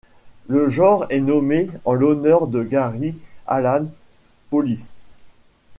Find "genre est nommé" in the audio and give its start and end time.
0.67-1.69